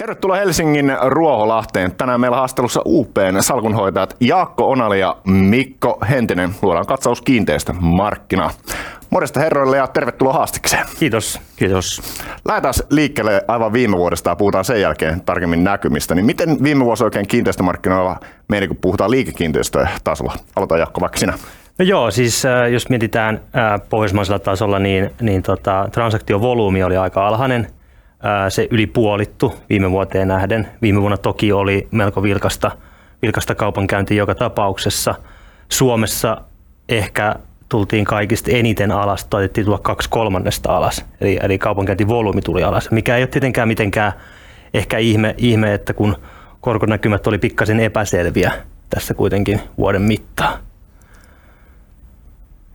[0.00, 1.92] Tervetuloa Helsingin Ruoholahteen.
[1.92, 6.50] Tänään meillä haastelussa UPn salkunhoitajat Jaakko Onali ja Mikko Hentinen.
[6.62, 8.50] Luodaan katsaus kiinteistä markkinaa.
[9.10, 10.86] Morjesta herroille ja tervetuloa haastikseen.
[10.98, 11.40] Kiitos.
[11.56, 12.02] Kiitos.
[12.44, 16.14] Lähdetään aivan aivan viime vuodesta ja puhutaan sen jälkeen tarkemmin näkymistä.
[16.14, 18.16] Niin miten viime vuosi oikein kiinteistömarkkinoilla
[18.48, 20.34] meni, kun puhutaan liikekiinteistöjen tasolla?
[20.56, 21.32] Aloita Jaakko vaikka sinä.
[21.78, 27.28] No joo, siis äh, jos mietitään äh, pohjoismaisella tasolla, niin, niin tota, transaktiovolyymi oli aika
[27.28, 27.66] alhainen–
[28.48, 30.68] se yli puolittu viime vuoteen nähden.
[30.82, 32.70] Viime vuonna toki oli melko vilkasta,
[33.22, 35.14] vilkasta kaupankäyntiä joka tapauksessa.
[35.68, 36.40] Suomessa
[36.88, 37.34] ehkä
[37.68, 43.16] tultiin kaikista eniten alas, taitettiin tulla kaksi kolmannesta alas, eli, eli kaupankäyntivolyymi tuli alas, mikä
[43.16, 44.12] ei ole tietenkään mitenkään
[44.74, 46.16] ehkä ihme, ihme että kun
[46.60, 48.52] korkonäkymät oli pikkasen epäselviä
[48.90, 50.69] tässä kuitenkin vuoden mittaan.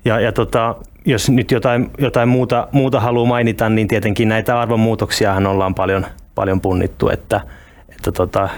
[0.06, 5.48] Ja, ja tota, jos nyt jotain, jotain muuta, muuta haluaa mainita, niin tietenkin näitä arvonmuutoksiahan
[5.48, 6.06] ollaan paljon,
[6.36, 7.42] paljon punnittu, että,
[7.90, 8.50] että tota,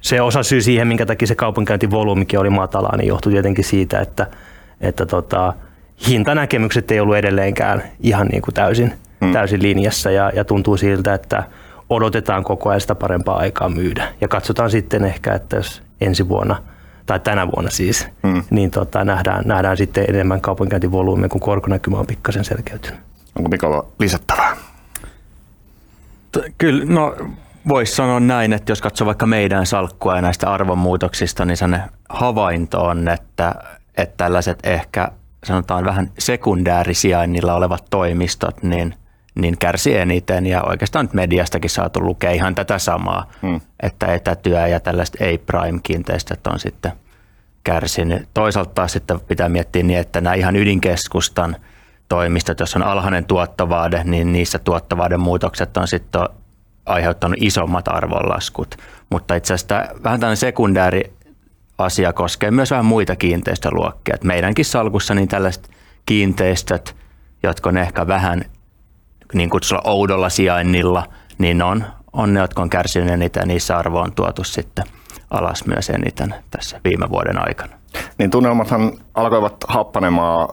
[0.00, 4.26] se osa syy siihen, minkä takia se kaupankäyntivolyymikin oli matalaa, niin johtui tietenkin siitä, että,
[4.80, 5.52] että tota,
[6.08, 9.32] hintanäkemykset ei ollut edelleenkään ihan niin kuin täysin, hmm.
[9.32, 11.42] täysin linjassa ja, ja tuntuu siltä, että
[11.90, 14.08] odotetaan koko ajan sitä parempaa aikaa myydä.
[14.20, 16.56] Ja katsotaan sitten ehkä, että jos ensi vuonna–
[17.10, 18.42] tai tänä vuonna siis, mm.
[18.50, 23.00] niin tota, nähdään, nähdään sitten enemmän kaupankäyntivolyymiä, kun korkonäkymä on pikkasen selkeytynyt.
[23.38, 24.56] Onko Mikolla lisättävää?
[26.58, 27.16] Kyllä, no
[27.68, 32.84] voisi sanoa näin, että jos katsoo vaikka meidän salkkua ja näistä arvonmuutoksista, niin sellainen havainto
[32.84, 33.54] on, että,
[33.96, 35.08] että tällaiset ehkä
[35.44, 38.94] sanotaan vähän sekundäärisijainnilla olevat toimistot, niin,
[39.34, 43.60] niin kärsii eniten ja oikeastaan nyt mediastakin saatu lukea ihan tätä samaa, hmm.
[43.82, 46.92] että etätyö ja tällaiset ei-prime-kiinteistöt on sitten
[47.64, 48.28] kärsinyt.
[48.34, 51.56] Toisaalta taas sitten pitää miettiä niin, että nämä ihan ydinkeskustan
[52.08, 56.22] toimistot, jos on alhainen tuottovaade, niin niissä tuottovaaden muutokset on sitten
[56.86, 58.76] aiheuttanut isommat arvonlaskut.
[59.10, 61.12] Mutta itse asiassa tämä, vähän tällainen sekundääri
[61.78, 64.14] asia koskee myös vähän muita kiinteistöluokkia.
[64.14, 65.70] Et meidänkin salkussa niin tällaiset
[66.06, 66.96] kiinteistöt,
[67.42, 68.44] jotka on ehkä vähän
[69.34, 71.06] niin kutsulla oudolla sijainnilla,
[71.38, 74.84] niin on, on ne, jotka on kärsinyt eniten ja niissä arvo on tuotu sitten–
[75.30, 77.72] alas myös eniten tässä viime vuoden aikana.
[78.18, 80.48] Niin tunnelmathan alkoivat happanemaan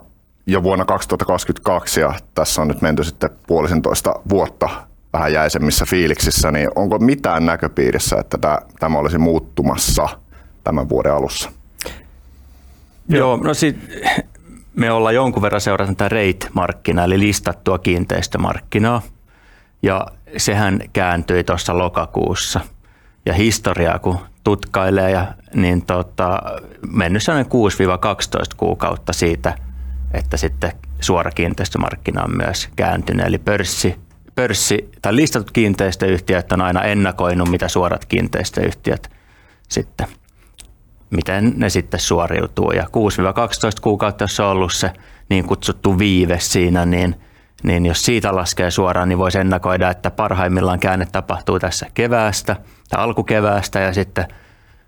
[0.46, 4.70] jo vuonna 2022 ja tässä on nyt menty sitten puolisentoista vuotta
[5.14, 8.38] vähän jäisemmissä fiiliksissä, niin onko mitään näköpiirissä, että
[8.80, 10.10] tämä olisi muuttumassa
[10.64, 11.52] tämän vuoden alussa?
[13.10, 13.78] Joo, no sit,
[14.78, 19.02] me ollaan jonkun verran seurata tätä rate-markkinaa, eli listattua kiinteistömarkkinaa,
[19.82, 20.08] ja
[20.38, 22.60] sehän kääntyi tuossa lokakuussa.
[23.26, 26.42] Ja historiaa kun tutkailee, ja, niin tota,
[26.92, 27.56] mennyt sellainen 6-12
[28.58, 29.56] kuukautta siitä,
[30.14, 33.26] että sitten suora kiinteistömarkkina on myös kääntynyt.
[33.26, 33.96] Eli pörssi,
[34.36, 39.12] pörssi tai listatut kiinteistöyhtiöt on aina ennakoinut, mitä suorat kiinteistöyhtiöt
[39.70, 40.08] sitten,
[41.09, 42.72] miten ne sitten suoriutuu.
[42.72, 42.88] Ja 6-12
[43.81, 44.91] kuukautta, jos on ollut se
[45.29, 47.16] niin kutsuttu viive siinä, niin,
[47.63, 52.56] niin jos siitä laskee suoraan, niin voisi ennakoida, että parhaimmillaan käänne tapahtuu tässä keväästä–
[52.90, 54.25] tai alkukeväästä ja sitten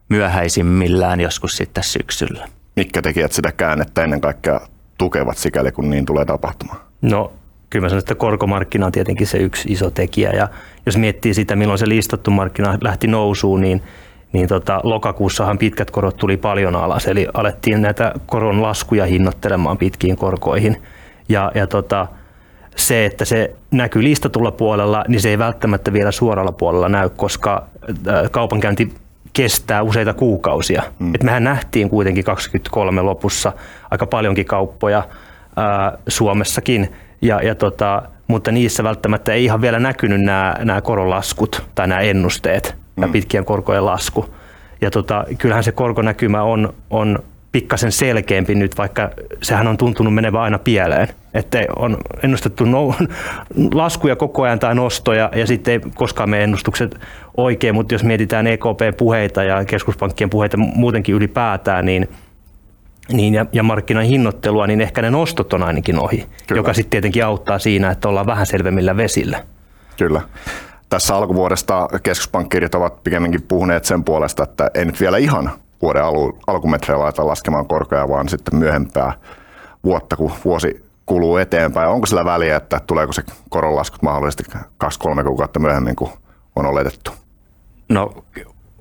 [0.09, 2.47] myöhäisimmillään joskus sitten syksyllä.
[2.75, 4.61] Mitkä tekijät sitä käännettä ennen kaikkea
[4.97, 6.79] tukevat sikäli, kun niin tulee tapahtumaan?
[7.01, 7.33] No
[7.69, 10.47] kyllä mä sanon, että korkomarkkina on tietenkin se yksi iso tekijä ja
[10.85, 13.83] jos miettii sitä, milloin se listattu markkina lähti nousuun, niin
[14.33, 20.17] niin tota, lokakuussahan pitkät korot tuli paljon alas, eli alettiin näitä koron laskuja hinnoittelemaan pitkiin
[20.17, 20.81] korkoihin.
[21.29, 22.07] Ja, ja tota,
[22.75, 27.67] se, että se näkyy listatulla puolella, niin se ei välttämättä vielä suoralla puolella näy, koska
[27.89, 28.93] äh, kaupankäynti
[29.33, 30.83] kestää useita kuukausia.
[30.99, 31.15] Mm.
[31.15, 33.53] Et mehän nähtiin kuitenkin 23 lopussa
[33.91, 35.03] aika paljonkin kauppoja
[35.55, 40.81] ää, äh, Suomessakin, ja, ja tota, mutta niissä välttämättä ei ihan vielä näkynyt nämä, nämä
[40.81, 43.03] koronlaskut tai nämä ennusteet mm.
[43.03, 44.25] ja pitkien korkojen lasku.
[44.81, 47.19] Ja tota, kyllähän se korkonäkymä on, on
[47.51, 49.09] pikkasen selkeämpi nyt, vaikka
[49.41, 51.07] sehän on tuntunut menevän aina pieleen.
[51.33, 52.95] Että on ennustettu no,
[53.73, 56.99] laskuja koko ajan tai nostoja ja sitten ei koskaan mene ennustukset
[57.37, 62.07] oikein, mutta jos mietitään EKP-puheita ja keskuspankkien puheita muutenkin ylipäätään, niin
[63.11, 66.59] niin ja, ja markkinan hinnoittelua, niin ehkä ne nostot on ainakin ohi, Kyllä.
[66.59, 69.43] joka sitten tietenkin auttaa siinä, että ollaan vähän selvemmillä vesillä.
[69.97, 70.21] Kyllä.
[70.89, 75.51] Tässä alkuvuodesta keskuspankkiirit ovat pikemminkin puhuneet sen puolesta, että ei nyt vielä ihan
[75.81, 79.13] vuoden alu, alkumetreillä laita laskemaan korkoja, vaan sitten myöhempää
[79.83, 81.89] vuotta, kun vuosi kuluu eteenpäin.
[81.89, 84.43] Onko sillä väliä, että tuleeko se koronlaskut mahdollisesti
[84.77, 86.11] kaksi-kolme kuukautta myöhemmin kuin
[86.55, 87.11] on oletettu?
[87.89, 88.23] No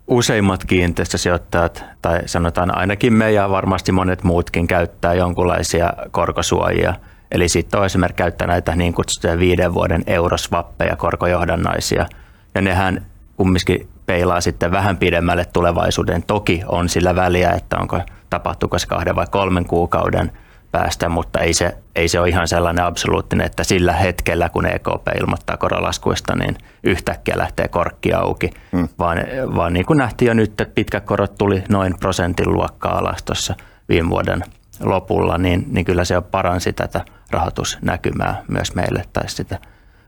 [0.07, 6.95] useimmat kiinteistösijoittajat, tai sanotaan ainakin me ja varmasti monet muutkin käyttää jonkinlaisia korkosuojia.
[7.33, 12.07] Eli sitten on esimerkiksi käyttää näitä niin kutsuttuja viiden vuoden eurosvappeja, korkojohdannaisia.
[12.55, 16.23] Ja nehän kumminkin peilaa sitten vähän pidemmälle tulevaisuuden.
[16.23, 20.33] Toki on sillä väliä, että onko tapahtuuko se kahden vai kolmen kuukauden
[20.73, 25.09] päästä, mutta ei se, ei se ole ihan sellainen absoluuttinen, että sillä hetkellä, kun EKP
[25.21, 28.89] ilmoittaa korolaskuista, niin yhtäkkiä lähtee korkki auki, hmm.
[28.99, 29.19] vaan,
[29.57, 33.55] vaan niin kuin nähtiin jo nyt, että pitkät korot tuli noin prosentin luokkaa alas tuossa
[33.89, 34.45] viime vuoden
[34.81, 39.59] lopulla, niin, niin kyllä se paransi tätä rahoitusnäkymää myös meille, tai sitä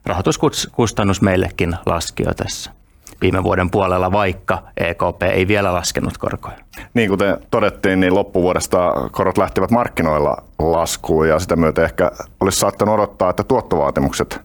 [0.07, 2.71] rahoituskustannus meillekin laski jo tässä
[3.21, 6.57] viime vuoden puolella, vaikka EKP ei vielä laskenut korkoja.
[6.95, 12.95] Niin kuten todettiin, niin loppuvuodesta korot lähtivät markkinoilla laskuun ja sitä myötä ehkä olisi saattanut
[12.95, 14.41] odottaa, että tuottovaatimukset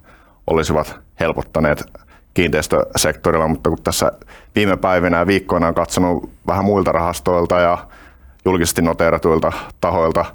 [0.48, 1.84] olisivat helpottaneet
[2.34, 4.12] kiinteistösektorilla, mutta kun tässä
[4.56, 7.78] viime päivinä ja viikkoina on katsonut vähän muilta rahastoilta ja
[8.46, 9.52] julkisesti noteeratuilta
[9.82, 10.26] tahoilta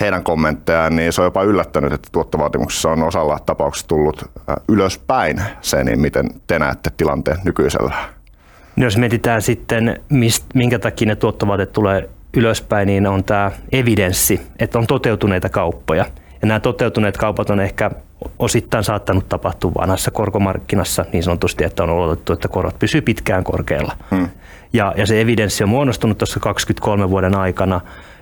[0.00, 4.30] heidän kommenttejaan, niin se on jopa yllättänyt, että tuottovaatimuksessa on osalla tapauksessa tullut
[4.68, 7.94] ylöspäin se, niin miten te näette tilanteen nykyisellä?
[8.76, 14.40] No jos mietitään sitten, mist, minkä takia ne tuottovaateet tulee ylöspäin, niin on tämä evidenssi,
[14.58, 16.06] että on toteutuneita kauppoja.
[16.42, 17.90] Ja nämä toteutuneet kaupat on ehkä
[18.38, 23.96] osittain saattanut tapahtua vanhassa korkomarkkinassa niin sanotusti, että on oletettu, että korot pysyy pitkään korkealla.
[24.10, 24.28] Hmm.
[24.72, 27.80] Ja, ja se evidenssi on muodostunut tuossa 23 vuoden aikana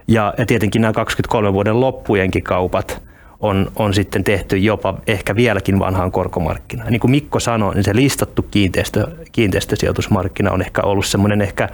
[0.08, 3.02] ja, ja tietenkin nämä 23 vuoden loppujenkin kaupat
[3.40, 6.92] on, on sitten tehty jopa ehkä vieläkin vanhaan korkomarkkinaan.
[6.92, 11.68] Niin kuin Mikko sanoi, niin se listattu kiinteistö, kiinteistösijoitusmarkkina on ehkä ollut semmoinen ehkä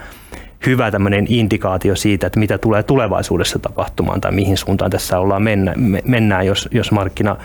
[0.67, 5.75] hyvä tämmöinen indikaatio siitä, että mitä tulee tulevaisuudessa tapahtumaan tai mihin suuntaan tässä ollaan mennä,
[6.05, 7.37] mennään, jos, jos markkina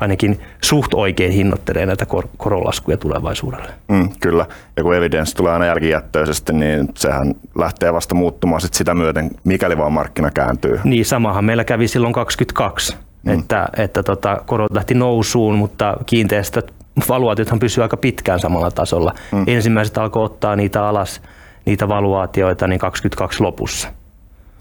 [0.00, 3.68] ainakin suht oikein hinnoittelee näitä kor- koronlaskuja tulevaisuudelle.
[3.88, 4.46] Mm, kyllä,
[4.76, 9.78] ja kun evidenssi tulee aina jälkijättöisesti, niin sehän lähtee vasta muuttumaan sit sitä myöten, mikäli
[9.78, 10.80] vaan markkina kääntyy.
[10.84, 13.38] Niin, samahan meillä kävi silloin 22, mm.
[13.38, 16.74] että, että tota, korot lähti nousuun, mutta kiinteistöt,
[17.08, 19.14] valuaatiothan pysyy aika pitkään samalla tasolla.
[19.32, 19.44] Mm.
[19.46, 21.22] Ensimmäiset alkoi ottaa niitä alas,
[21.66, 23.88] niitä valuaatioita, niin 22 lopussa.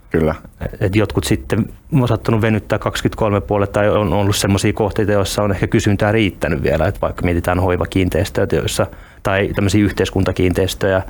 [0.09, 0.35] Kyllä.
[0.79, 5.51] Et jotkut sitten on sattunut venyttää 23 puolelle tai on ollut sellaisia kohteita, joissa on
[5.51, 8.87] ehkä kysyntää riittänyt vielä, että vaikka mietitään hoivakiinteistöjä joissa,
[9.23, 11.01] tai tämmöisiä yhteiskuntakiinteistöjä,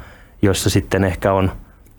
[0.41, 1.51] joissa sitten ehkä on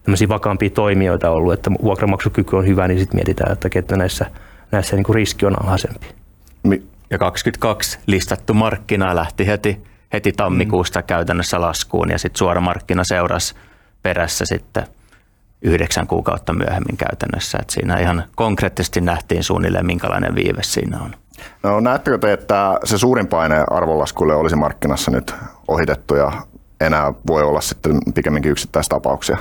[0.02, 4.26] tämmöisiä vakaampia toimijoita ollut, että vuokramaksukyky on hyvä, niin sitten mietitään, että kettä näissä,
[4.72, 6.06] näissä niin kuin riski on alhaisempi.
[7.10, 9.80] Ja 22 listattu markkina lähti heti,
[10.12, 11.06] heti tammikuusta mm.
[11.06, 13.54] käytännössä laskuun ja sitten suora markkina seurasi
[14.02, 14.86] perässä sitten
[15.62, 17.58] yhdeksän kuukautta myöhemmin käytännössä.
[17.60, 21.14] Että siinä ihan konkreettisesti nähtiin suunnilleen, minkälainen viive siinä on.
[21.62, 25.34] No näettekö te, että se suurin paine arvonlaskulle olisi markkinassa nyt
[25.68, 26.32] ohitettu ja
[26.80, 29.38] enää voi olla sitten pikemminkin yksittäistapauksia?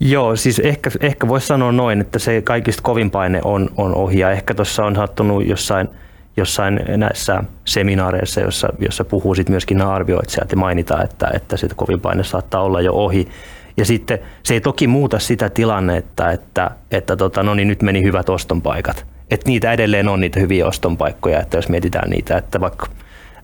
[0.00, 4.18] Joo, siis ehkä, ehkä voisi sanoa noin, että se kaikista kovin paine on, on ohi
[4.18, 5.88] ja ehkä tuossa on sattunut jossain,
[6.36, 11.68] jossain näissä seminaareissa, jossa, jossa puhuu sit myöskin nämä arvioitsijat ja mainitaan, että, että se
[11.76, 13.28] kovin paine saattaa olla jo ohi.
[13.76, 18.02] Ja sitten se ei toki muuta sitä tilannetta, että, että tota, no niin, nyt meni
[18.02, 19.06] hyvät ostonpaikat.
[19.30, 22.86] Että niitä edelleen on niitä hyviä ostonpaikkoja, että jos mietitään niitä, että vaikka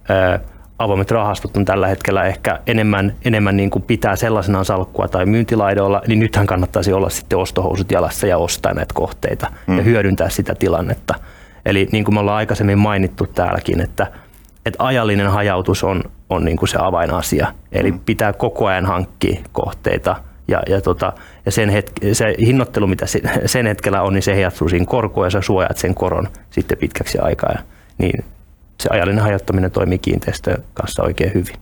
[0.08, 0.40] ää,
[0.78, 6.02] avoimet rahastot on tällä hetkellä ehkä enemmän, enemmän niin kuin pitää sellaisenaan salkkua tai myyntilaidoilla,
[6.06, 9.76] niin nythän kannattaisi olla sitten ostohousut jalassa ja ostaa näitä kohteita mm.
[9.76, 11.14] ja hyödyntää sitä tilannetta.
[11.66, 14.06] Eli niin kuin me ollaan aikaisemmin mainittu täälläkin, että,
[14.66, 17.52] että ajallinen hajautus on, on niin kuin se avainasia.
[17.72, 18.00] Eli mm.
[18.00, 20.16] pitää koko ajan hankkia kohteita
[20.48, 21.12] ja, ja, tota,
[21.46, 23.06] ja sen hetk- se hinnoittelu, mitä
[23.46, 27.18] sen hetkellä on, niin se heijastuu siinä korkoon ja sä suojaat sen koron sitten pitkäksi
[27.18, 27.52] aikaa.
[27.52, 27.62] Ja,
[27.98, 28.24] niin
[28.80, 31.56] se ajallinen hajoittaminen toimii kiinteistön kanssa oikein hyvin.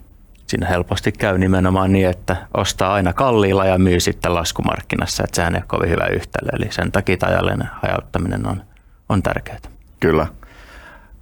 [0.46, 5.54] Siinä helposti käy nimenomaan niin, että ostaa aina kalliilla ja myy sitten laskumarkkinassa, että sehän
[5.54, 6.48] ei ole kovin hyvä yhtälö.
[6.52, 8.62] Eli sen takia ajallinen hajauttaminen on,
[9.08, 9.58] on tärkeää.
[10.00, 10.26] Kyllä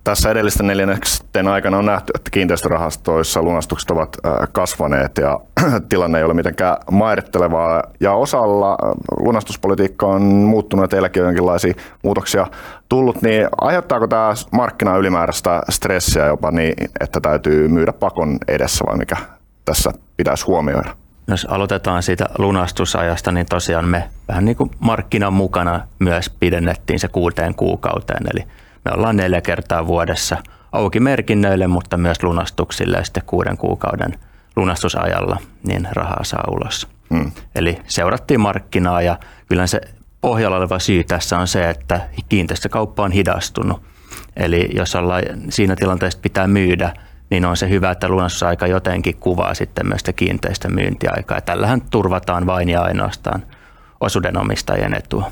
[0.04, 4.16] tässä edellisten neljänneksen aikana on nähty, että kiinteistörahastoissa lunastukset ovat
[4.52, 5.40] kasvaneet ja
[5.88, 7.82] tilanne ei ole mitenkään mairittelevaa.
[8.00, 8.76] Ja osalla
[9.20, 12.46] lunastuspolitiikka on muuttunut ja teilläkin on jonkinlaisia muutoksia
[12.88, 18.96] tullut, niin aiheuttaako tämä markkina ylimääräistä stressiä jopa niin, että täytyy myydä pakon edessä vai
[18.96, 19.16] mikä
[19.64, 20.96] tässä pitäisi huomioida?
[21.28, 27.08] Jos aloitetaan siitä lunastusajasta, niin tosiaan me vähän niin kuin markkinan mukana myös pidennettiin se
[27.08, 28.44] kuuteen kuukauteen, eli
[28.84, 30.36] me ollaan neljä kertaa vuodessa
[30.72, 34.18] auki merkinnöille, mutta myös lunastuksille ja sitten kuuden kuukauden
[34.56, 36.88] lunastusajalla niin rahaa saa ulos.
[37.14, 37.32] Hmm.
[37.54, 39.80] Eli seurattiin markkinaa ja kyllä se
[40.20, 43.82] pohjalla oleva syy tässä on se, että kiinteistökauppa on hidastunut.
[44.36, 46.92] Eli jos ollaan siinä tilanteessa pitää myydä,
[47.30, 51.40] niin on se hyvä, että lunastusaika jotenkin kuvaa sitten myös sitä kiinteistön myyntiaikaa.
[51.40, 53.42] Tällähän turvataan vain ja ainoastaan
[54.00, 55.30] osuudenomistajien etua.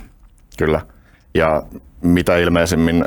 [0.59, 0.80] Kyllä.
[1.35, 1.62] Ja
[2.02, 3.04] mitä ilmeisimmin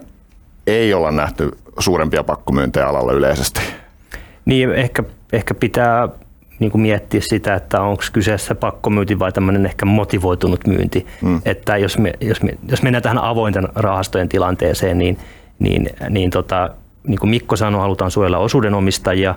[0.67, 3.61] ei olla nähty suurempia pakkomyyntejä alalla yleisesti.
[4.45, 5.03] Niin, ehkä,
[5.33, 6.09] ehkä pitää
[6.59, 11.05] niin kuin miettiä sitä, että onko kyseessä pakkomyynti vai tämmöinen ehkä motivoitunut myynti.
[11.21, 11.41] Mm.
[11.45, 15.17] Että jos, me, jos, me, jos mennään tähän avointen rahastojen tilanteeseen, niin,
[15.59, 16.69] niin, niin, tota,
[17.07, 19.35] niin kuin Mikko sanoi, halutaan suojella osuudenomistajia,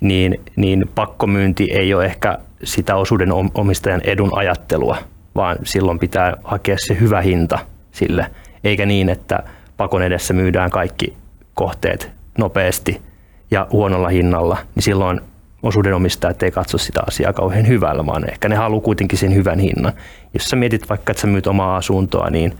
[0.00, 4.96] niin, niin pakkomyynti ei ole ehkä sitä osuuden omistajan edun ajattelua,
[5.34, 7.58] vaan silloin pitää hakea se hyvä hinta
[7.92, 8.26] sille,
[8.64, 9.42] eikä niin, että
[9.76, 11.16] pakon edessä myydään kaikki
[11.54, 13.02] kohteet nopeasti
[13.50, 15.20] ja huonolla hinnalla, niin silloin
[15.62, 19.92] osuudenomistajat ei katso sitä asiaa kauhean hyvällä, vaan ehkä ne haluaa kuitenkin sen hyvän hinnan.
[20.34, 22.58] Jos sä mietit vaikka, että sä myyt omaa asuntoa, niin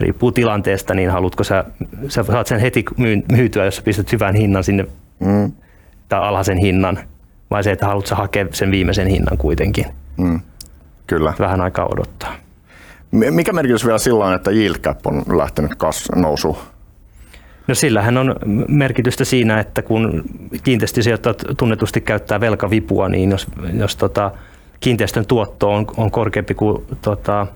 [0.00, 1.64] riippuu tilanteesta, niin haluatko sä,
[2.08, 2.84] sä saat sen heti
[3.32, 4.86] myytyä, jos sä pistät hyvän hinnan sinne
[5.20, 5.52] mm.
[6.08, 6.98] tai alhaisen hinnan,
[7.50, 9.86] vai se, että haluatko hakea sen viimeisen hinnan kuitenkin.
[10.16, 10.40] Mm.
[11.06, 11.34] Kyllä.
[11.38, 12.34] Vähän aikaa odottaa.
[13.10, 16.56] Mikä merkitys vielä silloin, että yield cap on lähtenyt kas- nousuun?
[17.66, 18.36] No sillähän on
[18.68, 20.22] merkitystä siinä, että kun
[20.62, 24.30] kiinteistösijoittajat tunnetusti käyttää velkavipua, niin jos, jos tota,
[24.80, 27.46] kiinteistön tuotto on, on korkeampi kuin tota,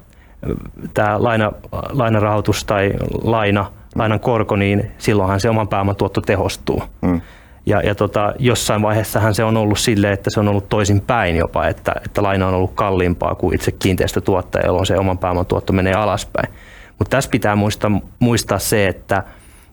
[0.95, 1.53] tämä laina,
[1.91, 2.93] lainarahoitus tai
[3.23, 6.83] laina, lainan korko, niin silloinhan se oman pääoman tuotto tehostuu.
[7.03, 7.21] Mm.
[7.71, 11.37] Ja, ja tota, jossain vaiheessahan se on ollut silleen, että se on ollut toisin päin
[11.37, 15.73] jopa, että, että laina on ollut kalliimpaa kuin itse kiinteistötuottaja, jolloin se oman pääoman tuotto
[15.73, 16.55] menee alaspäin.
[16.99, 19.23] Mutta tässä pitää muistaa, muistaa se, että,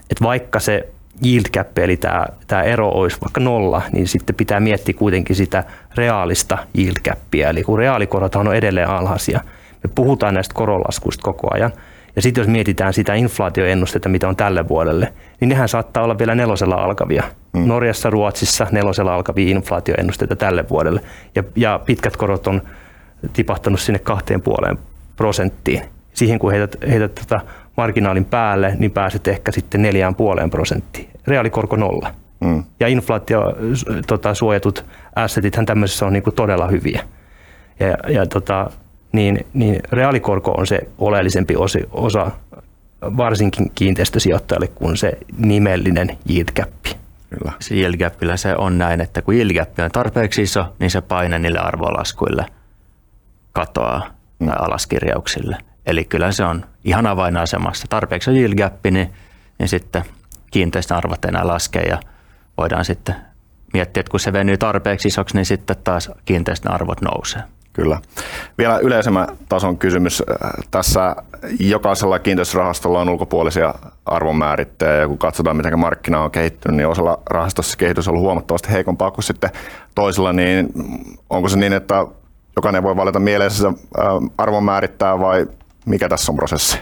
[0.10, 0.90] että vaikka se
[1.26, 5.64] yield cap, eli tämä, tämä ero olisi vaikka nolla, niin sitten pitää miettiä kuitenkin sitä
[5.96, 9.40] reaalista yield capia, eli kun reaalikorothan on edelleen alhaisia.
[9.84, 11.72] Me puhutaan näistä koronlaskuista koko ajan,
[12.18, 16.36] ja sitten jos mietitään sitä inflaatioennustetta, mitä on tälle vuodelle, niin nehän saattaa olla vielä
[16.36, 17.24] nelosella alkavia.
[17.54, 17.68] Mm.
[17.68, 21.02] Norjassa, Ruotsissa nelosella alkavia inflaatioennusteita tälle vuodelle.
[21.36, 22.62] Ja, ja pitkät korot on
[23.34, 24.78] tipahtanut sinne kahteen puoleen
[25.16, 25.82] prosenttiin.
[26.14, 27.42] Siihen kun heität, heität tätä
[27.78, 31.08] marginaalin päälle, niin pääset ehkä sitten neljään puoleen prosenttiin.
[31.28, 32.14] Reaalikorko nolla.
[32.40, 32.64] Mm.
[32.80, 33.42] Ja inflaatio
[34.08, 37.02] tota, suojatut assetithän tämmöisessä on niinku todella hyviä.
[37.80, 38.70] Ja, ja tota,
[39.12, 42.32] niin, niin reaalikorko on se oleellisempi osi, osa
[43.02, 46.98] varsinkin kiinteistösijoittajalle kuin se nimellinen yield gap.
[47.30, 47.52] Kyllä.
[47.60, 51.02] Se yield gapillä se on näin, että kun yield gap on tarpeeksi iso, niin se
[51.02, 52.46] paine niille arvolaskuille
[53.54, 54.08] katoaa
[54.40, 54.48] mm.
[54.48, 55.58] tai alaskirjauksille.
[55.86, 57.86] Eli kyllä se on ihan avainasemassa.
[57.90, 59.14] Tarpeeksi on yield gap, niin,
[59.60, 60.04] niin sitten
[60.52, 62.00] kiinteistöarvot enää laskee ja
[62.58, 63.16] voidaan sitten
[63.74, 67.42] miettiä, että kun se venyy tarpeeksi isoksi, niin sitten taas kiinteistöarvot nousee.
[67.78, 68.00] Kyllä.
[68.58, 70.24] Vielä yleisemmän tason kysymys.
[70.72, 71.16] Tässä
[71.60, 73.74] jokaisella kiinteistörahastolla on ulkopuolisia
[74.06, 78.72] arvonmäärittäjiä ja kun katsotaan, miten markkina on kehittynyt, niin osalla rahastossa kehitys on ollut huomattavasti
[78.72, 79.50] heikompaa kuin sitten
[79.96, 80.70] toisilla, niin
[81.30, 82.06] onko se niin, että
[82.56, 83.74] jokainen voi valita mielensä
[84.38, 85.48] arvonmäärittää vai
[85.86, 86.80] mikä tässä on prosessi?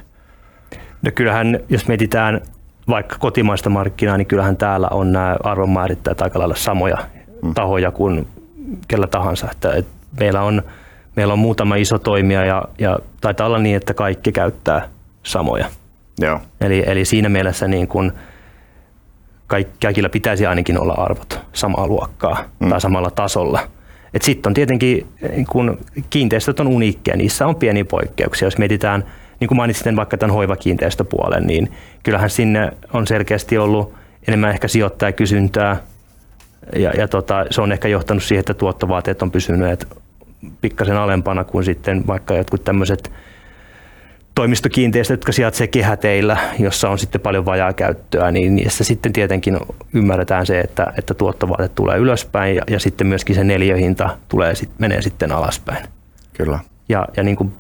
[1.02, 2.42] No kyllähän, jos mietitään
[2.88, 6.98] vaikka kotimaista markkinaa, niin kyllähän täällä on nämä arvonmäärittäjät aika lailla samoja
[7.42, 7.54] hmm.
[7.54, 8.28] tahoja kuin
[8.88, 9.48] kellä tahansa.
[9.52, 10.64] Että, että meillä on
[11.15, 14.89] meillä on muutama iso toimija ja, ja taitaa olla niin, että kaikki käyttää
[15.24, 15.65] samoja.
[16.19, 16.39] Joo.
[16.62, 18.13] Eli, eli siinä mielessä niin kun
[19.81, 22.69] kaikilla pitäisi ainakin olla arvot samaa luokkaa mm.
[22.69, 23.60] tai samalla tasolla.
[24.22, 25.07] Sitten on tietenkin,
[25.50, 25.77] kun
[26.10, 28.45] kiinteistöt on uniikkeja, niissä on pieniä poikkeuksia.
[28.45, 29.03] Jos mietitään,
[29.39, 31.72] niin kuin mainitsin vaikka tämän hoivakiinteistöpuolen, niin
[32.03, 33.93] kyllähän sinne on selkeästi ollut
[34.27, 35.77] enemmän ehkä sijoittajakysyntää,
[36.75, 39.88] ja, ja tota, se on ehkä johtanut siihen, että tuottovaateet on pysyneet
[40.62, 43.12] pikkasen alempana kuin sitten vaikka jotkut tämmöiset
[44.36, 49.58] toimistokiinteistöt, jotka sijaitsevat kehäteillä, jossa on sitten paljon vajaa käyttöä, niin niissä sitten tietenkin
[49.94, 55.01] ymmärretään se, että, että tuottovaate tulee ylöspäin ja, ja sitten myöskin se neljöhinta tulee, menee
[55.01, 55.88] sitten alaspäin.
[56.34, 56.60] Kyllä.
[56.89, 57.54] Ja, ja niin kuin,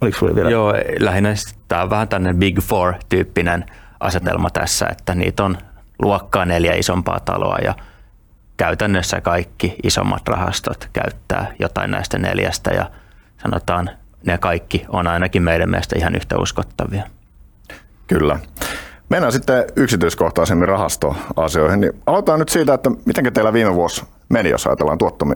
[0.00, 0.50] oliko sulla vielä?
[0.50, 1.34] Joo, lähinnä
[1.68, 3.64] tämä on vähän tämmöinen Big Four-tyyppinen
[4.00, 5.58] asetelma tässä, että niitä on
[6.02, 7.74] luokkaa neljä isompaa taloa ja–
[8.60, 12.90] käytännössä kaikki isommat rahastot käyttää jotain näistä neljästä ja
[13.42, 13.90] sanotaan,
[14.26, 17.02] ne kaikki on ainakin meidän mielestä ihan yhtä uskottavia.
[18.06, 18.38] Kyllä.
[19.08, 21.80] Mennään sitten yksityiskohtaisemmin rahastoasioihin.
[21.80, 25.26] Niin aloitetaan nyt siitä, että miten teillä viime vuosi meni, jos ajatellaan tuotto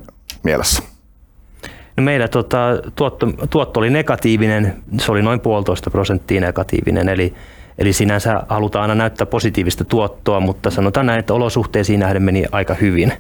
[0.43, 0.83] mielessä?
[1.97, 2.59] No meillä tota,
[2.95, 7.35] tuotto, tuotto oli negatiivinen, se oli noin puolitoista prosenttia negatiivinen, eli
[7.79, 12.75] Eli sinänsä halutaan aina näyttää positiivista tuottoa, mutta sanotaan näin, että olosuhteisiin nähden meni aika
[12.75, 13.13] hyvin.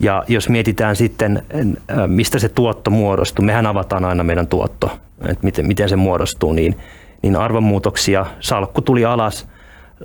[0.00, 4.90] Ja jos mietitään sitten, äh, mistä se tuotto muodostuu, mehän avataan aina meidän tuotto,
[5.28, 6.76] että miten, miten se muodostuu, niin,
[7.22, 9.48] niin arvonmuutoksia, salkku tuli alas,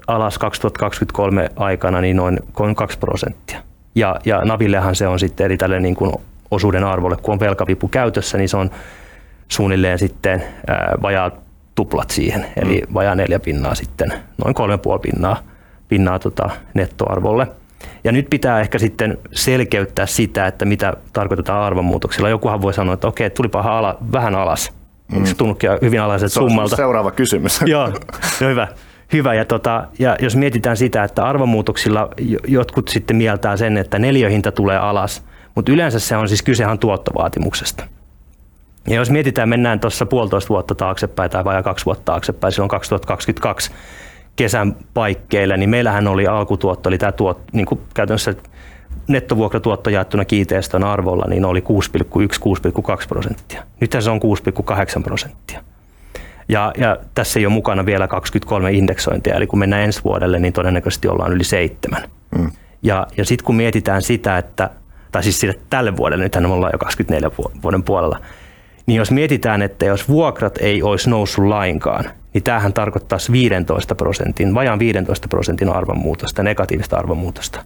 [0.07, 3.61] alas 2023 aikana niin noin, noin 2 prosenttia.
[3.95, 6.11] Ja, ja Navillehan se on sitten, eli tälle niin kuin
[6.51, 8.71] osuuden arvolle, kun on velkavipu käytössä, niin se on
[9.47, 11.31] suunnilleen sitten äh, vajaa
[11.77, 12.93] tuplat siihen, eli mm.
[12.93, 14.13] vajaa neljä pinnaa sitten,
[14.45, 15.37] noin kolme puoli pinnaa,
[15.87, 17.47] pinnaa tota nettoarvolle.
[18.03, 22.29] Ja nyt pitää ehkä sitten selkeyttää sitä, että mitä tarkoitetaan arvonmuutoksilla.
[22.29, 24.73] Jokuhan voi sanoa, että okei, tulipa ala, vähän alas.
[25.07, 25.15] Mm.
[25.15, 26.75] Eikö se tunnutkin hyvin alaiset summalta?
[26.75, 27.59] seuraava kysymys.
[27.65, 27.87] Joo,
[28.41, 28.67] no hyvä.
[29.13, 32.09] Hyvä, ja, tota, ja jos mietitään sitä, että arvonmuutoksilla
[32.47, 35.23] jotkut sitten mieltää sen, että neljöhinta tulee alas,
[35.55, 37.83] mutta yleensä se on siis kysehän tuottovaatimuksesta.
[38.87, 43.71] Ja jos mietitään, mennään tuossa puolitoista vuotta taaksepäin tai vajaa kaksi vuotta taaksepäin, silloin 2022
[44.35, 48.33] kesän paikkeille, niin meillähän oli alkutuotto, eli tämä tuot, niin kuin käytännössä
[49.07, 53.63] nettovuokratuotto jaettuna kiinteistön arvolla, niin oli 6,1-6,2 prosenttia.
[53.79, 54.19] Nyt se on
[54.97, 55.63] 6,8 prosenttia.
[56.49, 60.53] Ja, ja tässä ei ole mukana vielä 23 indeksointia, eli kun mennään ensi vuodelle, niin
[60.53, 62.03] todennäköisesti ollaan yli seitsemän.
[62.37, 62.51] Mm.
[62.81, 64.69] Ja, ja sitten kun mietitään sitä, että,
[65.11, 67.31] tai siis sille tälle vuodelle, nythän me ollaan jo 24
[67.63, 68.19] vuoden puolella,
[68.87, 74.53] niin jos mietitään, että jos vuokrat ei olisi noussut lainkaan, niin tämähän tarkoittaisi 15 prosentin,
[74.53, 77.63] vajaan 15 prosentin arvonmuutosta, negatiivista arvonmuutosta,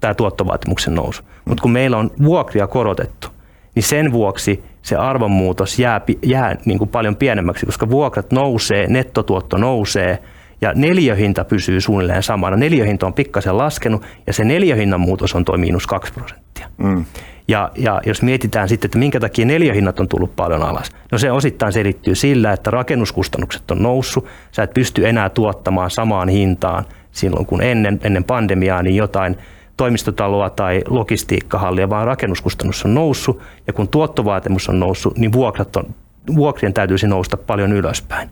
[0.00, 1.22] tämä tuottovaatimuksen nousu.
[1.44, 3.28] Mutta kun meillä on vuokria korotettu,
[3.74, 9.56] niin sen vuoksi se arvonmuutos jää, jää niin kuin paljon pienemmäksi, koska vuokrat nousee, nettotuotto
[9.56, 10.18] nousee
[10.60, 12.56] ja neljöhinta pysyy suunnilleen samana.
[12.56, 16.68] Neljöhinta on pikkasen laskenut ja se neljöhinnan muutos on tuo miinus 2 prosenttia.
[16.78, 17.04] Mm.
[17.48, 21.32] Ja, ja jos mietitään sitten, että minkä takia neljöhinnat on tullut paljon alas, no se
[21.32, 24.26] osittain selittyy sillä, että rakennuskustannukset on noussut.
[24.52, 29.36] Sä et pysty enää tuottamaan samaan hintaan silloin kun ennen, ennen pandemiaa, niin jotain
[29.76, 33.40] toimistotaloa tai logistiikkahallia, vaan rakennuskustannus on noussut.
[33.66, 35.94] Ja kun tuottovaatimus on noussut, niin vuokrat on,
[36.34, 38.30] vuokrien täytyisi nousta paljon ylöspäin.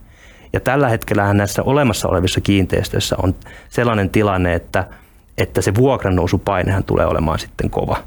[0.53, 3.35] Ja tällä hetkellä näissä olemassa olevissa kiinteistöissä on
[3.69, 4.87] sellainen tilanne, että,
[5.37, 7.97] että se vuokran nousupainehan tulee olemaan sitten kova.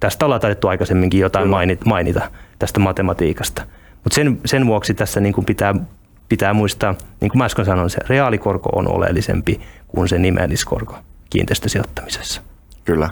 [0.00, 3.62] Tästä ollaan taidettu aikaisemminkin jotain mainita, mainita tästä matematiikasta.
[4.04, 5.74] Mutta sen, sen vuoksi tässä niin kuin pitää,
[6.28, 10.98] pitää muistaa, niin kuin mä äsken sanoin, se reaalikorko on oleellisempi kuin se nimelliskorko
[11.30, 12.42] kiinteistösijoittamisessa.
[12.84, 13.10] Kyllä.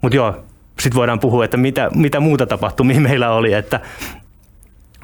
[0.00, 0.44] Mutta joo,
[0.80, 3.80] sitten voidaan puhua, että mitä, mitä muuta tapahtumia meillä oli, että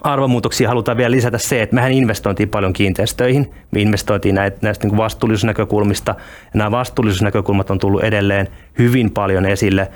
[0.04, 3.50] arvomuutoksia halutaan vielä lisätä se, että mehän investointiin paljon kiinteistöihin.
[3.70, 6.14] Me investointiin näitä, näistä niin vastuullisuusnäkökulmista.
[6.18, 9.90] Ja nämä vastuullisuusnäkökulmat on tullut edelleen hyvin paljon esille.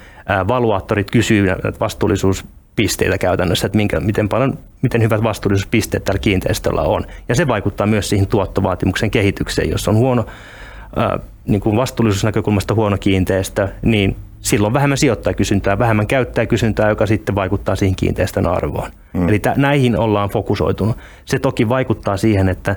[0.49, 7.05] Valuaattorit kysyvät vastuullisuuspisteitä käytännössä, että minkä, miten, paljon, miten hyvät vastuullisuuspisteet tällä kiinteistöllä on.
[7.29, 9.71] Ja se vaikuttaa myös siihen tuottovaatimuksen kehitykseen.
[9.71, 10.27] Jos on huono
[11.47, 17.97] niin kuin vastuullisuusnäkökulmasta huono kiinteistö, niin silloin vähemmän sijoittajakysyntää, vähemmän käyttäjäkysyntää, joka sitten vaikuttaa siihen
[17.97, 18.91] kiinteistön arvoon.
[19.13, 19.29] Mm.
[19.29, 20.97] Eli t- näihin ollaan fokusoitunut.
[21.25, 22.77] Se toki vaikuttaa siihen, että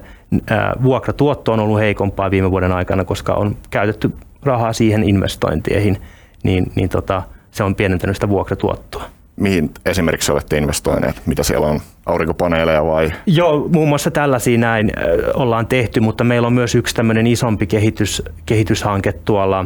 [0.50, 4.12] ää, vuokratuotto on ollut heikompaa viime vuoden aikana, koska on käytetty
[4.44, 5.98] rahaa siihen investointeihin,
[6.44, 9.04] niin, niin tota, se on pienentänyt sitä vuokratuottoa
[9.42, 11.22] mihin esimerkiksi olette investoineet?
[11.26, 11.80] Mitä siellä on?
[12.06, 13.12] Aurinkopaneeleja vai?
[13.26, 14.92] Joo, muun muassa tällaisia näin
[15.34, 19.66] ollaan tehty, mutta meillä on myös yksi tämmöinen isompi kehitys, kehityshanke tuolla,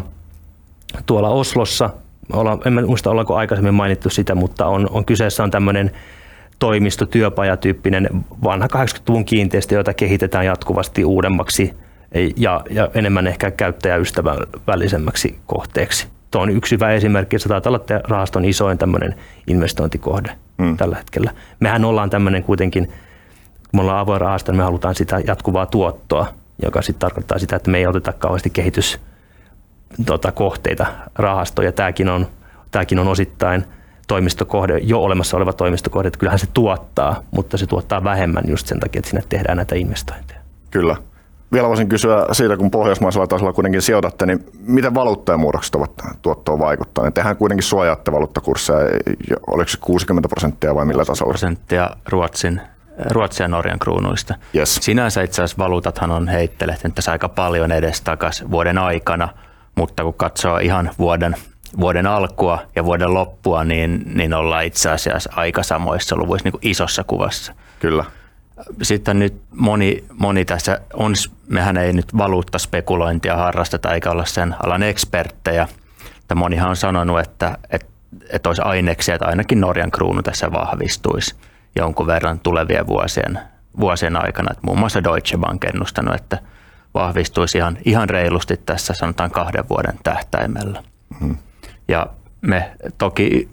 [1.05, 1.89] tuolla Oslossa.
[2.34, 5.91] Olla, en muista, ollaanko aikaisemmin mainittu sitä, mutta on, on kyseessä on tämmöinen
[6.60, 8.10] toimisto, työpajatyyppinen
[8.43, 11.73] vanha 80-luvun kiinteistö, jota kehitetään jatkuvasti uudemmaksi
[12.38, 17.39] ja, ja enemmän ehkä käyttäjäystävällisemmäksi kohteeksi tuo on yksi hyvä esimerkki.
[17.39, 19.15] Se taitaa olla rahaston isoin tämmöinen
[19.47, 20.77] investointikohde mm.
[20.77, 21.31] tällä hetkellä.
[21.60, 22.93] Mehän ollaan tämmöinen kuitenkin, kun
[23.73, 26.27] me ollaan avoin rahasto, niin me halutaan sitä jatkuvaa tuottoa,
[26.63, 28.99] joka sitten tarkoittaa sitä, että me ei oteta kauheasti kehitys
[30.05, 31.71] tota, kohteita rahastoja.
[31.71, 32.27] Tämäkin on,
[32.71, 33.65] tämäkin on osittain
[34.08, 38.79] toimistokohde, jo olemassa oleva toimistokohde, että kyllähän se tuottaa, mutta se tuottaa vähemmän just sen
[38.79, 40.39] takia, että sinne tehdään näitä investointeja.
[40.71, 40.95] Kyllä
[41.53, 46.60] vielä voisin kysyä siitä, kun pohjoismaisella tasolla kuitenkin sijoitatte, niin miten valuuttojen muutokset ovat tuottoon
[46.60, 47.13] vaikuttaneet?
[47.13, 48.79] Tehän kuitenkin suojaatte valuuttakursseja,
[49.47, 51.31] oliko se 60 prosenttia vai millä tasolla?
[51.31, 52.62] prosenttia Ruotsin
[53.10, 54.36] Ruotsin ja Norjan kruunuista.
[54.55, 54.75] Yes.
[54.81, 59.29] Sinänsä itse asiassa valuutathan on heittelehtynyt tässä aika paljon edestakas vuoden aikana,
[59.75, 61.35] mutta kun katsoo ihan vuoden,
[61.79, 66.67] vuoden alkua ja vuoden loppua, niin, niin ollaan itse asiassa aika samoissa luvuissa niin kuin
[66.67, 67.53] isossa kuvassa.
[67.79, 68.05] Kyllä
[68.81, 71.13] sitten nyt moni, moni tässä on,
[71.47, 75.67] mehän ei nyt valuuttaspekulointia harrasteta eikä olla sen alan eksperttejä.
[76.15, 77.88] Mutta monihan on sanonut, että, että,
[78.29, 81.35] että olisi aineksia, että ainakin Norjan kruunu tässä vahvistuisi
[81.75, 83.39] jonkun verran tulevien vuosien,
[83.79, 84.51] vuosien aikana.
[84.51, 86.39] Että muun muassa Deutsche Bank ennustanut, että
[86.95, 90.84] vahvistuisi ihan, ihan reilusti tässä sanotaan kahden vuoden tähtäimellä.
[91.10, 91.38] Mm-hmm.
[91.88, 92.08] Ja
[92.41, 93.49] me toki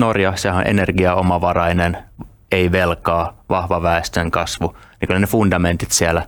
[0.00, 1.98] Norja, sehän on energiaomavarainen
[2.52, 6.26] ei velkaa, vahva väestön kasvu, niin kyllä ne fundamentit siellä,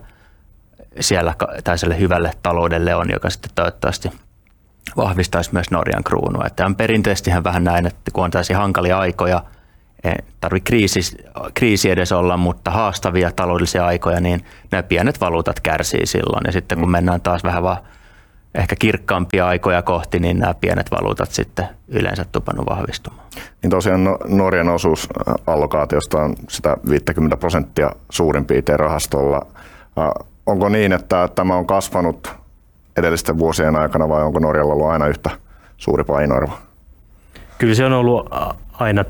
[0.99, 4.11] siellä tällaiselle hyvälle taloudelle on, joka sitten toivottavasti
[4.97, 6.45] vahvistaisi myös Norjan kruunua.
[6.45, 9.43] Että on perinteisesti vähän näin, että kun on tällaisia hankalia aikoja,
[10.05, 11.17] ei tarvitse kriisi,
[11.53, 16.43] kriisi edes olla, mutta haastavia taloudellisia aikoja, niin nämä pienet valuutat kärsii silloin.
[16.45, 16.91] Ja sitten kun mm.
[16.91, 17.77] mennään taas vähän vaan
[18.55, 23.27] ehkä kirkkaampia aikoja kohti, niin nämä pienet valuutat sitten yleensä tupannut vahvistumaan.
[23.61, 25.09] Niin tosiaan no, Norjan osuus
[25.47, 29.45] allokaatiosta on sitä 50 prosenttia suurin piirtein rahastolla.
[30.45, 32.33] Onko niin, että tämä on kasvanut
[32.97, 35.29] edellisten vuosien aikana vai onko Norjalla ollut aina yhtä
[35.77, 36.53] suuri painoarvo?
[37.57, 38.29] Kyllä se on ollut
[38.73, 39.05] aina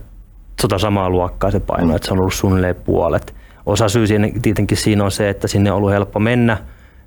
[0.69, 3.35] tota samaa luokkaa se paino, että se on ollut suunnilleen puolet.
[3.65, 6.57] Osa syy siinä, tietenkin siinä on se, että sinne on ollut helppo mennä,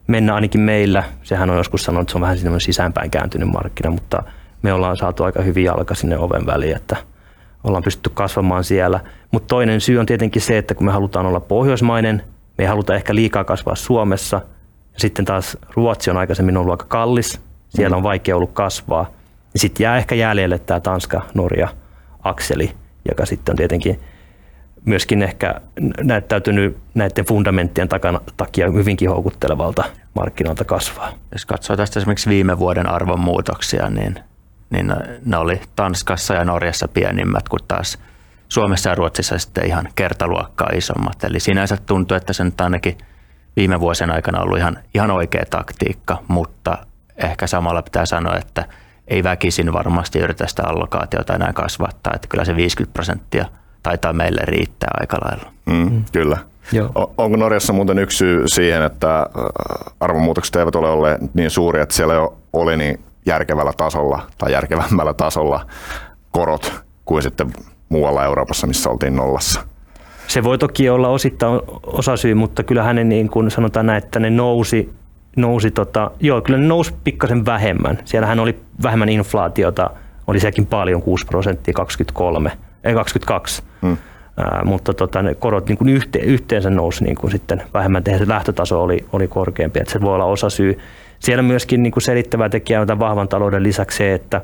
[0.07, 1.05] mennä ainakin meillä.
[1.23, 4.23] Sehän on joskus sanonut, että se on vähän sisäänpäin kääntynyt markkina, mutta
[4.63, 6.97] me ollaan saatu aika hyvin jalka sinne oven väliin, että
[7.65, 9.01] ollaan pystytty kasvamaan siellä.
[9.31, 12.23] Mutta toinen syy on tietenkin se, että kun me halutaan olla pohjoismainen,
[12.59, 14.41] me ei haluta ehkä liikaa kasvaa Suomessa.
[14.97, 19.11] Sitten taas Ruotsi on aikaisemmin ollut aika kallis, siellä on vaikea ollut kasvaa.
[19.57, 22.71] Sitten jää ehkä jäljelle tämä Tanska-Norja-akseli,
[23.09, 24.01] joka sitten on tietenkin
[24.85, 25.61] myöskin ehkä
[26.03, 31.13] näyttäytynyt näiden fundamenttien takana, takia hyvinkin houkuttelevalta markkinoilta kasvaa.
[31.33, 34.15] Jos katsoo tästä esimerkiksi viime vuoden arvonmuutoksia, niin,
[34.71, 34.93] niin
[35.25, 37.99] ne oli Tanskassa ja Norjassa pienimmät, kun taas
[38.49, 41.25] Suomessa ja Ruotsissa sitten ihan kertaluokkaa isommat.
[41.25, 42.99] Eli sinänsä tuntuu, että se nyt ainakin
[43.57, 46.79] viime vuosien aikana ollut ihan, ihan oikea taktiikka, mutta
[47.17, 48.65] ehkä samalla pitää sanoa, että
[49.09, 53.47] ei väkisin varmasti yritä sitä allokaatiota enää kasvattaa, että kyllä se 50 prosenttia
[53.83, 55.53] taitaa meille riittää aika lailla.
[55.67, 56.05] Mm, mm.
[56.13, 56.39] Kyllä.
[56.73, 57.13] Joo.
[57.17, 59.27] Onko Norjassa muuten yksi syy siihen, että
[60.01, 65.15] arvonmuutokset eivät ole olleet niin suuria, että siellä jo oli niin järkevällä tasolla tai järkevämmällä
[65.15, 65.67] tasolla
[66.31, 66.73] korot
[67.05, 67.53] kuin sitten
[67.89, 69.61] muualla Euroopassa, missä oltiin nollassa?
[70.27, 74.31] Se voi toki olla osittain osasyy, mutta kyllä hänen niin kuin sanotaan näin, että ne
[74.31, 74.93] nousi,
[75.39, 77.99] nousi tota, joo, kyllä ne nousi pikkasen vähemmän.
[78.05, 79.91] Siellähän oli vähemmän inflaatiota,
[80.27, 82.53] oli sekin paljon, 6 prosenttia, 23,
[82.85, 83.63] ei 22.
[83.83, 83.97] Hmm.
[84.37, 88.25] Ää, mutta tota, ne korot niin kuin yhteen, yhteensä nousi niin kuin sitten vähemmän tehdä.
[88.29, 90.79] lähtötaso oli, oli korkeampi, että se voi olla osa syy.
[91.19, 94.41] Siellä myöskin niin kuin selittävä tekijä on tämän vahvan talouden lisäksi se, että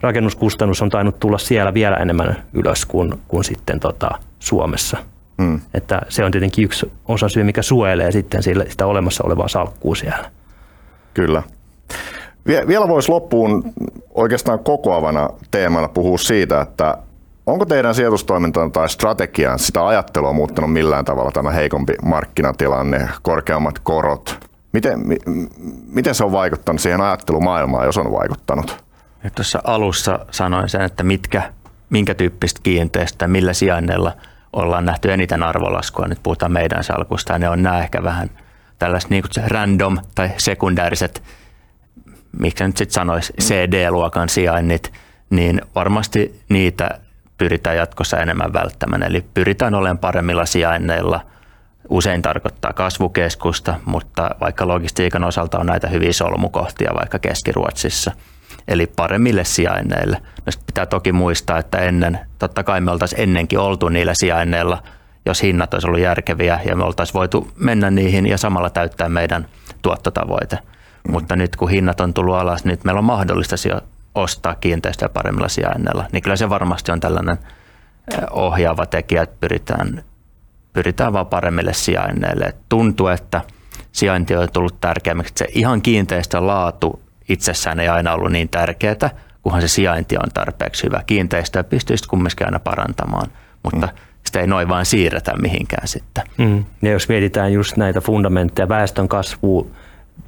[0.00, 4.98] rakennuskustannus on tainnut tulla siellä vielä enemmän ylös kuin, kuin sitten tota Suomessa.
[5.38, 5.60] Mm.
[5.74, 9.94] Että se on tietenkin yksi osa syy, mikä suojelee sitten sille, sitä olemassa olevaa salkkua
[9.94, 10.30] siellä.
[11.14, 11.42] Kyllä.
[12.46, 13.72] Vielä voisi loppuun
[14.14, 16.98] oikeastaan kokoavana teemana puhua siitä, että
[17.46, 24.38] onko teidän sijoitustoimintaan tai strategiaan sitä ajattelua muuttanut millään tavalla tämä heikompi markkinatilanne, korkeammat korot?
[24.72, 25.00] Miten,
[25.86, 28.84] miten se on vaikuttanut siihen ajattelumaailmaan, jos on vaikuttanut?
[29.34, 31.52] Tuossa alussa sanoin sen, että mitkä,
[31.90, 34.12] minkä tyyppistä kiinteistä, millä sijainneilla
[34.54, 36.08] ollaan nähty eniten arvolaskua.
[36.08, 38.30] Nyt puhutaan meidän salkusta ja ne on nämä ehkä vähän
[38.78, 41.22] tällaiset niin random tai sekundääriset,
[42.38, 44.92] miksi nyt sitten sanoisi CD-luokan sijainnit,
[45.30, 46.90] niin varmasti niitä
[47.38, 49.02] pyritään jatkossa enemmän välttämään.
[49.02, 51.20] Eli pyritään olemaan paremmilla sijainneilla.
[51.88, 58.12] Usein tarkoittaa kasvukeskusta, mutta vaikka logistiikan osalta on näitä hyviä solmukohtia vaikka Keski-Ruotsissa–
[58.68, 60.16] eli paremmille sijainneille.
[60.46, 64.82] No pitää toki muistaa, että ennen, totta kai me oltaisiin ennenkin oltu niillä sijainneilla,
[65.26, 69.46] jos hinnat olisi ollut järkeviä ja me oltaisiin voitu mennä niihin ja samalla täyttää meidän
[69.82, 70.56] tuottotavoite.
[70.56, 71.12] Mm.
[71.12, 73.56] Mutta nyt kun hinnat on tullut alas, niin nyt meillä on mahdollista
[74.14, 76.04] ostaa kiinteistöjä paremmilla sijainneilla.
[76.12, 77.38] Niin kyllä se varmasti on tällainen
[78.30, 80.04] ohjaava tekijä, että pyritään,
[80.72, 82.54] pyritään vaan paremmille sijainneille.
[82.68, 83.40] tuntuu, että
[83.92, 85.34] sijainti on tullut tärkeämmäksi.
[85.36, 89.10] Se ihan kiinteistön laatu itsessään ei aina ollut niin tärkeää,
[89.42, 91.02] kunhan se sijainti on tarpeeksi hyvä.
[91.06, 93.30] Kiinteistöä pystyy sitten kumminkin aina parantamaan,
[93.62, 93.98] mutta mm.
[94.26, 96.24] sitä ei noin vain siirretä mihinkään sitten.
[96.38, 96.64] Mm.
[96.82, 99.70] Ja jos mietitään just näitä fundamentteja, väestön kasvu,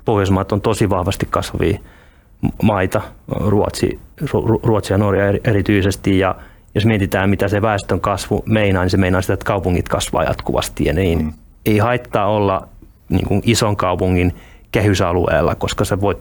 [0.04, 1.78] Pohjoismaat on tosi vahvasti kasvavia
[2.62, 4.00] maita, Ruotsi,
[4.62, 6.34] Ruotsi ja Norja erityisesti, ja
[6.74, 10.84] jos mietitään, mitä se väestön kasvu meinaa, niin se meinaa sitä, että kaupungit kasvaa jatkuvasti,
[10.84, 11.32] ja niin mm.
[11.66, 12.68] ei haittaa olla
[13.08, 14.34] niin kuin ison kaupungin
[14.72, 16.18] kehysalueella, koska sä voit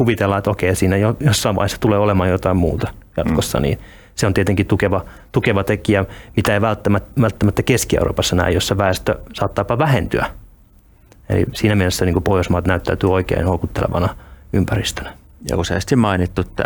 [0.00, 3.62] kuvitella, että okei, siinä jossain vaiheessa tulee olemaan jotain muuta jatkossa, mm.
[3.62, 3.78] niin
[4.14, 6.04] se on tietenkin tukeva, tukeva tekijä,
[6.36, 10.26] mitä ei välttämättä, välttämättä Keski-Euroopassa näe, jossa väestö saattaapa vähentyä.
[11.28, 14.08] Eli siinä mielessä niin Pohjoismaat näyttäytyy oikein houkuttelevana
[14.52, 15.12] ympäristönä.
[15.50, 16.64] Ja useasti mainittu, että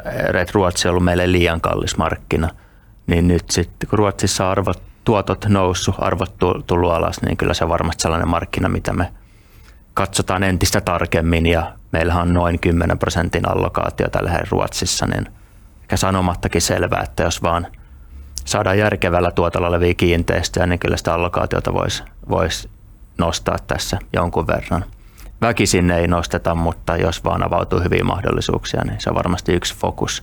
[0.53, 2.51] Ruotsi on ollut meille liian kallis markkina,
[3.07, 6.35] niin nyt sitten kun Ruotsissa arvot, tuotot noussut, arvot
[6.66, 9.12] tullut alas, niin kyllä se on varmasti sellainen markkina, mitä me
[9.94, 15.26] katsotaan entistä tarkemmin ja meillähän on noin 10 prosentin allokaatio tällä hetkellä Ruotsissa, niin
[15.83, 17.66] ehkä sanomattakin selvää, että jos vaan
[18.44, 22.68] saadaan järkevällä tuotolla olevia kiinteistöjä, niin kyllä sitä allokaatiota voisi vois
[23.18, 24.85] nostaa tässä jonkun verran.
[25.40, 30.22] Väkisin ei nosteta, mutta jos vaan avautuu hyviä mahdollisuuksia, niin se on varmasti yksi fokus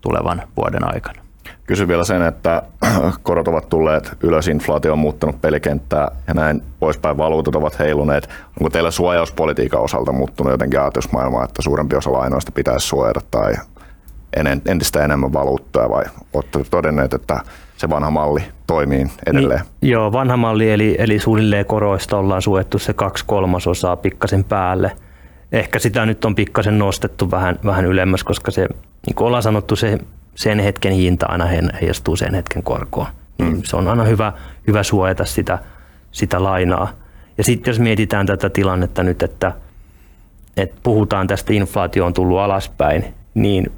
[0.00, 1.22] tulevan vuoden aikana.
[1.66, 2.62] Kysyn vielä sen, että
[3.22, 8.28] korot ovat tulleet ylös, inflaatio on muuttanut pelikenttää ja näin poispäin valuutat ovat heiluneet.
[8.60, 13.54] Onko teillä suojauspolitiikan osalta muuttunut jotenkin ajatusmaailmaa, että suurempi osa lainoista pitäisi suojata tai
[14.66, 17.40] entistä enemmän valuuttaa vai olette todenneet, että
[17.76, 19.60] se vanha malli toimii edelleen?
[19.80, 24.92] Niin, joo, vanha malli eli, eli suunnilleen koroista ollaan suojattu se kaksi kolmasosaa pikkasen päälle.
[25.52, 28.68] Ehkä sitä nyt on pikkasen nostettu vähän, vähän ylemmäs, koska se,
[29.06, 29.98] niin kuin ollaan sanottu, se
[30.34, 31.46] sen hetken hinta aina
[31.80, 33.06] heijastuu sen hetken korkoon.
[33.38, 33.62] Niin mm.
[33.64, 34.32] Se on aina hyvä,
[34.66, 35.58] hyvä suojata sitä,
[36.12, 36.92] sitä lainaa.
[37.38, 39.52] Ja sitten jos mietitään tätä tilannetta nyt, että,
[40.56, 43.72] että puhutaan tästä inflaatio on tullut alaspäin, niin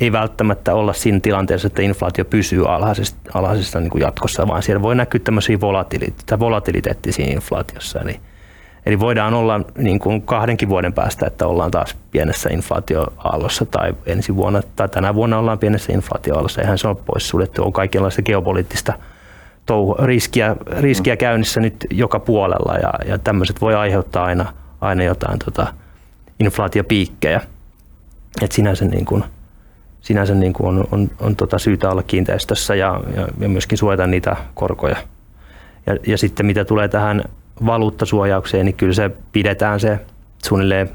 [0.00, 4.82] ei välttämättä olla siinä tilanteessa, että inflaatio pysyy alhaisessa, alhaisessa niin kuin jatkossa, vaan siellä
[4.82, 8.00] voi näkyä tämmöisiä volatiliteettia, volatiliteetti siinä inflaatiossa.
[8.00, 8.20] Eli,
[8.86, 14.36] eli voidaan olla niin kuin kahdenkin vuoden päästä, että ollaan taas pienessä inflaatioaallossa tai ensi
[14.36, 16.60] vuonna tai tänä vuonna ollaan pienessä inflaatioaallossa.
[16.60, 17.64] Eihän se ole poissuljettu.
[17.64, 18.92] On kaikenlaista geopoliittista
[19.66, 25.38] touhu, riskiä, riskiä käynnissä nyt joka puolella ja, ja tämmöiset voi aiheuttaa aina, aina jotain
[25.38, 25.66] tota,
[26.40, 27.40] inflaatiopiikkejä.
[28.42, 29.24] Et sinänsä niin kuin,
[30.00, 34.06] sinänsä niin kuin on, on, on tota syytä olla kiinteistössä ja, ja, ja myöskin suojata
[34.06, 34.96] niitä korkoja.
[35.86, 37.24] Ja, ja sitten mitä tulee tähän
[37.66, 39.98] valuuttasuojaukseen, niin kyllä se pidetään se
[40.44, 40.90] suunnilleen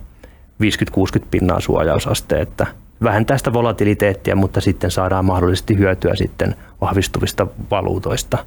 [0.63, 2.67] 50-60 pinnaa suojausaste, että
[3.03, 8.37] vähentää sitä volatiliteettia, mutta sitten saadaan mahdollisesti hyötyä sitten vahvistuvista valuutoista.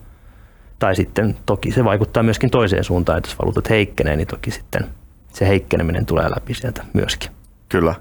[0.79, 4.87] Tai sitten toki se vaikuttaa myöskin toiseen suuntaan, että jos valuutat heikkenee, niin toki sitten
[5.33, 7.31] se heikkeneminen tulee läpi sieltä myöskin.
[7.68, 7.94] Kyllä.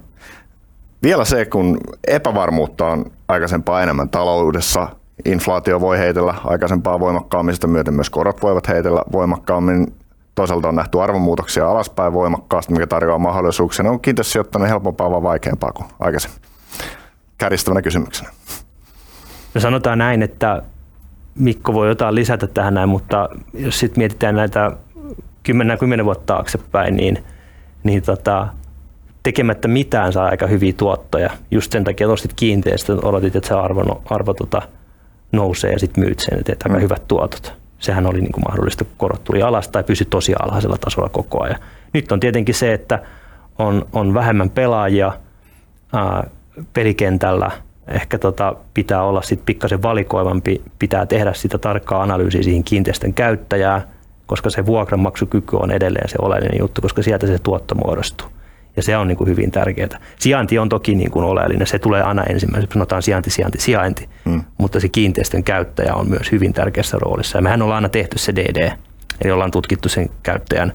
[1.02, 4.88] Vielä se, kun epävarmuutta on aikaisempaa enemmän taloudessa,
[5.24, 9.94] inflaatio voi heitellä aikaisempaa voimakkaammin, sitä myöten myös korot voivat heitellä voimakkaammin.
[10.34, 13.82] Toisaalta on nähty arvonmuutoksia alaspäin voimakkaasti, mikä tarjoaa mahdollisuuksia.
[13.82, 16.40] Ne on kiinteistösijoittaminen helpompaa vai vaikeampaa kuin aikaisemmin?
[17.38, 18.30] Kärjistävänä kysymyksenä.
[19.54, 20.62] No sanotaan näin, että
[21.34, 24.72] Mikko voi jotain lisätä tähän näin, mutta jos sitten mietitään näitä
[25.42, 27.24] 10, 10 vuotta taaksepäin, niin,
[27.84, 28.48] niin tota,
[29.22, 31.30] tekemättä mitään saa aika hyviä tuottoja.
[31.50, 34.62] Just sen takia nostit kiinteistön, odotit, että se arvo, no, arvo tota,
[35.32, 36.82] nousee ja sitten myyt sen, että aika mm.
[36.82, 37.61] hyvät tuotot.
[37.82, 41.42] Sehän oli niin kuin mahdollista, kun korot tuli alas tai pysyi tosi alhaisella tasolla koko
[41.42, 41.58] ajan.
[41.92, 43.02] Nyt on tietenkin se, että
[43.58, 45.12] on, on vähemmän pelaajia
[45.92, 46.30] ää,
[46.72, 47.50] pelikentällä,
[47.88, 53.88] ehkä tota, pitää olla sitten pikkasen valikoivampi, pitää tehdä sitä tarkkaa analyysiä siihen kiinteistön käyttäjää,
[54.26, 58.28] koska se vuokranmaksukyky on edelleen se oleellinen juttu, koska sieltä se tuotto muodostuu.
[58.76, 59.98] Ja se on niin kuin hyvin tärkeää.
[60.18, 61.66] Sijainti on toki niin kuin oleellinen.
[61.66, 62.72] Se tulee aina ensimmäisenä.
[62.72, 64.08] Sanotaan sijainti, sijainti, sijainti.
[64.24, 64.44] Hmm.
[64.58, 67.38] Mutta se kiinteistön käyttäjä on myös hyvin tärkeässä roolissa.
[67.38, 68.72] Ja mehän ollaan aina tehty se DD.
[69.20, 70.72] Eli ollaan tutkittu sen käyttäjän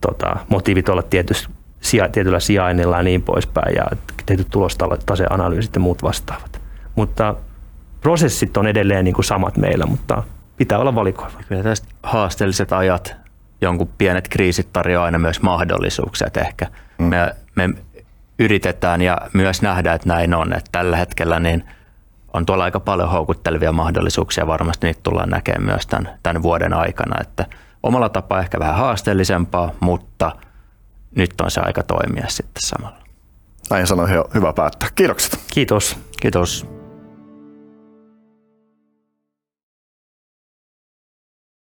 [0.00, 1.48] tota, motiivit olla tietysti,
[1.80, 3.74] sija, tietyllä sijainnilla ja niin poispäin.
[3.74, 3.84] Ja
[4.26, 6.60] tehty tulostaseanalyysit ja muut vastaavat.
[6.94, 7.34] Mutta
[8.00, 10.22] prosessit on edelleen niin kuin samat meillä, mutta
[10.56, 11.40] pitää olla valikoiva.
[11.48, 13.16] Kyllä tästä haasteelliset ajat,
[13.60, 16.26] jonkun pienet kriisit tarjoaa aina myös mahdollisuuksia.
[16.26, 16.89] Että ehkä Mm.
[17.02, 17.68] Me, me
[18.38, 20.52] yritetään ja myös nähdään, että näin on.
[20.52, 21.64] Että tällä hetkellä niin
[22.34, 24.46] on tuolla aika paljon houkuttelevia mahdollisuuksia.
[24.46, 27.20] Varmasti niitä tullaan näkemään myös tämän, tämän vuoden aikana.
[27.20, 27.46] Että
[27.82, 30.32] omalla tapaa ehkä vähän haasteellisempaa, mutta
[31.16, 33.00] nyt on se aika toimia sitten samalla.
[33.70, 34.88] Näin sanoi hyvä päättää.
[34.94, 35.40] Kiitokset.
[35.52, 35.98] Kiitos.
[36.20, 36.79] Kiitos.